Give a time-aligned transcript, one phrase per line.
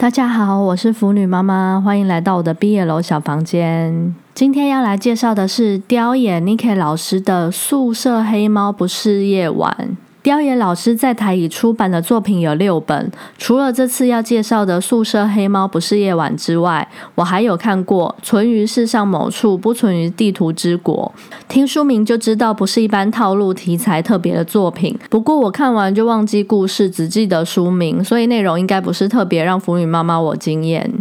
[0.00, 4.14] 大家好，我是腐女妈妈，欢迎来到我的毕业楼小房间。
[4.32, 9.76] 今天要来介绍的是雕眼 Niki 老师的《宿舍黑猫不是夜晚》。
[10.22, 21.10] 雕野老师在台已出版的作品有六本，除了这次要介绍的《宿舍黑猫不是夜晚》之外，我还有看过《存于世上某处，不存于地图之国》。
[21.48, 24.94] 听书名就知道不是一般套路题材特别的作品。
[25.08, 30.99] 不过我看完就忘记故事，只记得书名，所以内容应该不是特别让腐女妈妈我惊艳。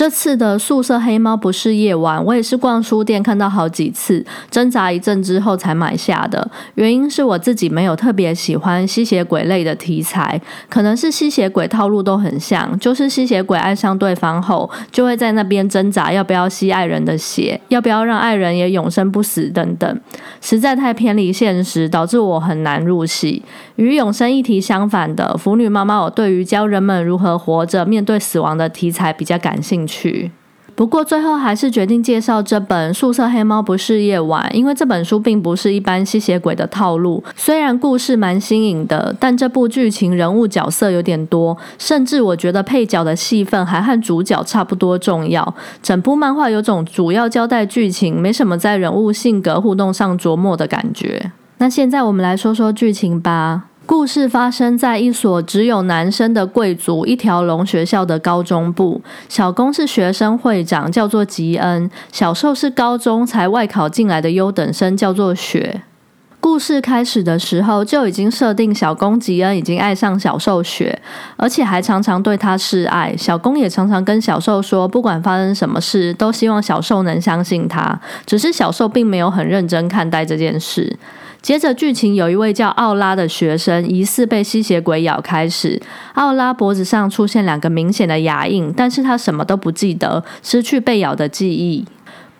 [0.00, 6.50] 这次的宿舍黑猫不是夜晚，我也是逛书店看到好几次，挣扎一阵之后才买下的。
[6.76, 20.00] 原因是我自己没有特别喜欢吸血鬼类的题材，可能是吸血鬼套路都很像，就是吸血鬼爱上对方后，就会在那边挣扎要不要吸爱人的血，要不要让爱人也永生不死等等，
[20.40, 23.42] 实在太偏离现实，导致我很难入戏。
[23.80, 30.30] 与永生议题相反的腐女妈妈，我对于教人们如何活着面对死亡的题材比较感兴趣。
[30.74, 37.24] 不过最后还是决定介绍这本《宿舍黑猫不是夜晚》，因为这本书并不是一般吸血鬼的套路。
[37.34, 45.54] 虽然故事蛮新颖的，但这部剧情人物角色有点多，甚至我觉得配角的戏份还和主角差不多重要。
[45.82, 51.32] 整部漫画有种主要交代剧情，没什么在人物性格互动上琢磨的感觉。
[51.56, 53.64] 那现在我们来说说剧情吧。
[53.90, 59.02] 故事发生在一所只有男生的贵族一条龙学校的高中部。
[59.28, 65.82] 小公是学生会长，叫做吉恩；小受是高中才外考进来的优等生，叫做雪。
[66.38, 70.96] 故事开始的时候就已经设定小公吉恩已经爱上小受雪，
[71.36, 73.12] 而且还常常对他示爱。
[73.16, 78.00] 小公也常常跟小受说，不管发生什么事，都希望小受能相信他。
[78.24, 80.96] 只是小受并没有很认真看待这件事。
[81.42, 85.80] 接着剧情有一位叫奥拉的学生疑似被吸血鬼咬，开始
[86.14, 91.84] 奥拉脖子上出现两个明显的牙印，但是他什么都不记得，失去被咬的记忆。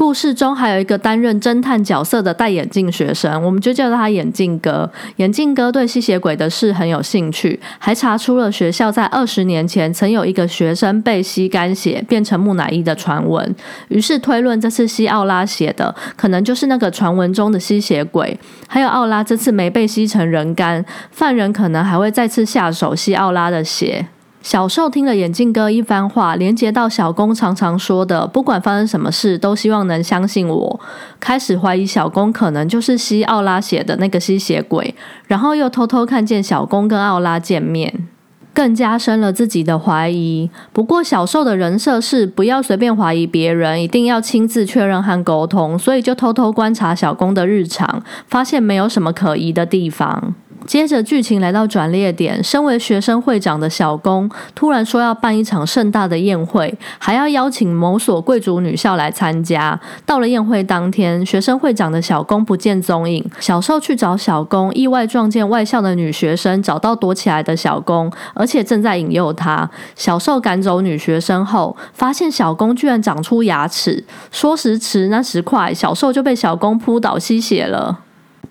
[0.00, 4.90] 故事中还有一个担任侦探角色的戴眼镜学生，我们就叫他眼镜哥。
[5.16, 13.55] 眼镜哥对吸血鬼的事很有兴趣，还查出了学校在二十年前曾有一个学生被吸干血变成木乃伊的传闻，
[13.89, 18.34] 于是推论这次吸奥拉血的可能就是那个传闻中的吸血鬼。
[18.66, 24.06] 还有奥拉这次没被吸成人干，犯人可能还会再次下手吸奥拉的血。
[24.42, 30.80] 小受听了眼镜哥一番话，连接到小公常常说的“不管发生什么事，都希望能相信我”，
[31.20, 34.95] 开始怀疑小公可能就是吸奥拉血的那个吸血鬼，
[35.27, 38.08] 然后又偷偷看见小公跟奥拉见面，
[38.55, 40.51] 更加深了自己的怀疑。
[40.72, 50.34] 不过小受的人设是不要随便怀疑别人，一定要亲自确认和沟通，所以就偷偷观察小公的日常，发现没有什么可疑的地方。
[50.70, 59.81] 接着剧情来到转捩点，身为学生会长的小公突然说要办一场盛大的宴会，还要邀请某所贵族女校来参加。
[60.07, 63.29] 到了宴会当天，学生会长的小公不见踪影。
[63.41, 69.69] 小受去找小公，意外撞见外校的女学生找到躲起来的小公，而且正在引诱他。
[69.97, 74.05] 小受赶走女学生后，发现小公居然长出牙齿。
[74.31, 77.98] 说时迟，那时快，小受就被小公扑倒吸血了。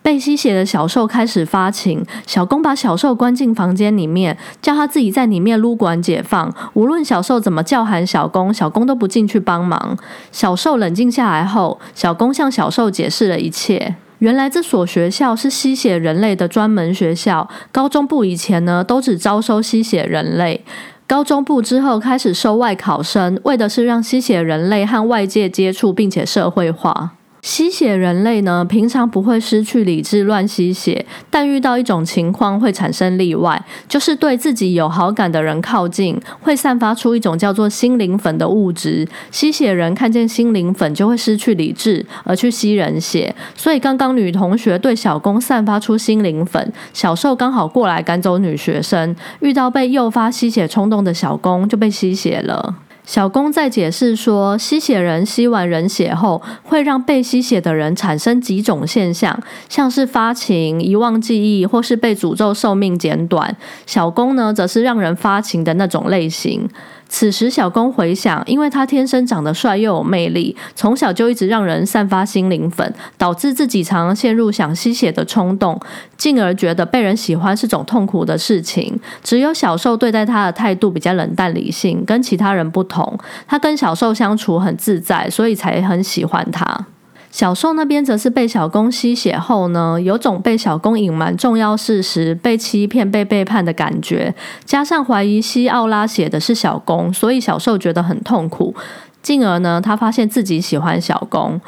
[0.02, 6.54] 被吸血的小兽开始发情，小公把小受关进房间里面，叫他自己在里面撸管解放。
[6.74, 9.98] 无论小受怎么叫喊小公，小公都不进去帮忙。
[10.32, 13.96] 小受冷静下来后，小公向小受解释了一切。
[14.20, 20.66] 原来这所学校是吸血人类的专门学校，高中部以前呢都只招收吸血人类，
[21.08, 27.12] 高中部之后开始收外考生，为的是让吸血人类和外界接触，并且社会化。
[27.42, 39.08] 吸血人类呢，平常不会失去理智乱吸血，但遇到一种情况会产生例外，就是对自己有好感的人靠近，会散发出一种叫做心灵粉的物质。
[39.32, 43.34] 吸血人看见心灵粉就会失去理智，而去吸人血。
[43.56, 52.76] 所以刚刚女同学对小公散发出心灵粉，小受刚好过来赶走女学生，遇到被诱发吸血冲动的小公就被吸血了。
[53.10, 63.58] 小公在解释说，吸血人吸完人血后，会让被吸血的人产生几种现象，像是发情、遗忘记忆，或是被诅咒寿命减短。
[63.88, 66.70] 小公呢，则是让人发情的那种类型。
[67.10, 75.78] 此时，小公回想，因为他天生长得帅又有魅力，从小就一直让人散发心灵粉，导致自己常常陷入想吸血的冲动，
[76.16, 78.98] 进而觉得被人喜欢是种痛苦的事情。
[79.24, 83.18] 只有小受对待他的态度比较冷淡理性，跟其他人不同。
[83.48, 86.86] 他跟小受相处很自在，所以才很喜欢他。
[87.32, 94.34] 小受那边则是被小公吸血后呢，有种被小公隐瞒重要事实、被欺骗、被背叛的感觉，
[94.66, 98.74] 加上怀疑西奥拉写的是小公，所以小受觉得很痛苦。
[99.22, 101.60] 进而呢，他发现自己喜欢小公。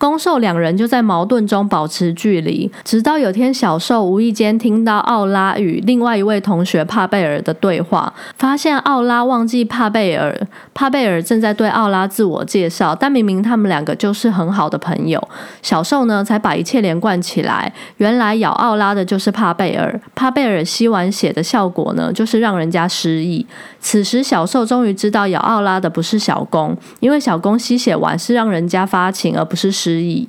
[0.00, 10.34] 公受两人就在矛盾中保持距离，直到有天小受无意间听到奥拉与另外一位同学帕贝尔的对话，发现奥拉忘记帕贝尔，
[10.72, 15.22] 帕贝尔正在对奥拉自我介绍，但明明他们两个就是很好的朋友。
[15.60, 23.46] 小受呢才把一切连贯起来，原来咬奥拉的就是帕贝尔，帕贝尔吸完血的效果呢就是让人家失忆。
[23.78, 29.89] 此时小受终于知道咬奥拉的不是小公，因为小公吸血完是让人家发情，而不是失。
[29.90, 30.28] 失忆。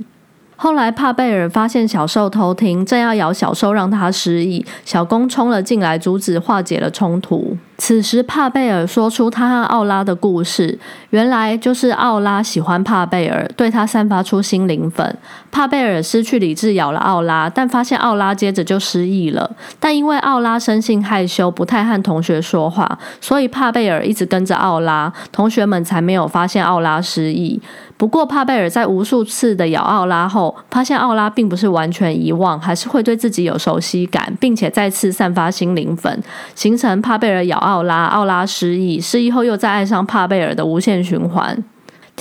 [0.56, 7.58] 后来帕贝尔发现小兽偷听，正要咬小兽让他失忆，小公冲了进来阻止，化解了冲突。
[7.80, 10.78] 此时帕贝尔说出他和奥拉的故事，
[11.10, 15.18] 原来就是奥拉喜欢帕贝尔，对他散发出心灵粉。
[15.50, 19.50] 帕贝尔失去理智咬了奥拉，但发现奥拉接着就失忆了。
[19.80, 27.60] 但因为奥拉生性害羞，不太和同学说话，所以帕贝尔一直跟着奥拉，同学们才没有发现奥拉失忆。
[28.02, 36.20] 不过帕贝尔在无数次的咬奥拉后，发现奥拉并不是完全遗忘，还是会对自己有熟悉感，并且再次散发心灵粉，
[36.56, 41.64] 形成帕贝尔咬奥拉，奥拉失忆，失忆后又再爱上帕贝尔的无限循环。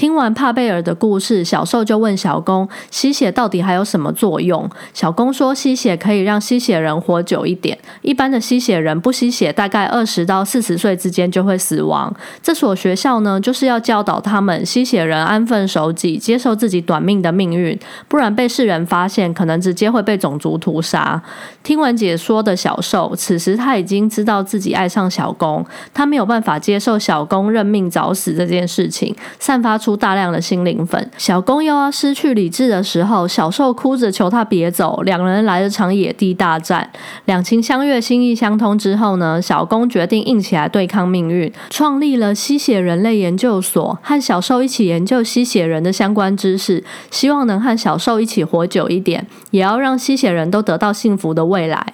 [0.01, 4.67] 听完帕贝尔的故事，小兽就问小公：吸血到底还有什么作用？
[4.95, 7.79] 小公说：吸血可以让吸血人活久一点。
[8.01, 12.11] 一般的吸血人不吸血，大概二十到四十岁之间就会死亡。
[12.43, 21.23] 这所学校呢，就是要教导他们吸血人安分守己，接受自己短命的命运，不然被世人发现，可能直接会被种族屠杀。
[21.63, 25.63] 听完解说的小兽，此时他已经知道自己爱上小公，
[25.93, 29.90] 他没有办法接受小公认命早死这件事情，散发出。
[29.91, 35.03] 出大量的心灵粉，小公又要失去理智的时候，小受哭着求他别走。
[35.03, 36.89] 两人来了场野地大战，
[37.25, 51.85] 两情相悦、心意相通之后呢，小公决定硬起来对抗命运，创立了吸血人类研究所，和小受一起研究吸血人的相关知识，希望能和小受一起活久一点，也要让吸血人都得到幸福的未来。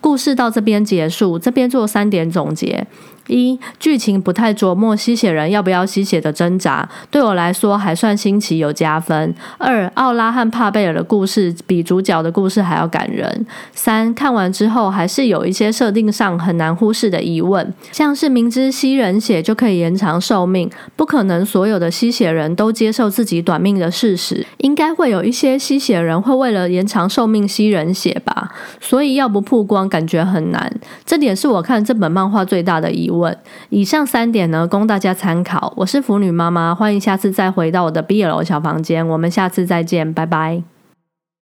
[0.00, 2.86] 故事到这边结束，这边做三点总结。
[3.28, 9.32] 一剧情不太琢磨吸血人要不要吸血的挣扎，对我来说还算新奇有加分。
[9.58, 13.46] 二奥拉和帕贝尔的故事比主角的故事还要感人。
[13.72, 28.50] 三看完之后还是有一些设定上很难忽视的疑问，像是明知吸人血就可以延长寿命，不可能所有的吸血人都接受自己短命的事实，应该会有一些吸血人会为了延长寿命吸人血吧？
[28.80, 30.72] 所以要不曝光感觉很难，
[31.06, 33.11] 这点是我看这本漫画最大的疑。
[33.12, 33.36] 问
[33.68, 35.72] 以上三点呢，供大家参考。
[35.76, 39.06] 我是腐女妈妈，欢迎下次再回到我的 B 楼小房间。
[39.06, 40.71] 我们下次再见，拜拜。